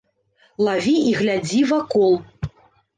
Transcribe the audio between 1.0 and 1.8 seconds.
і глядзі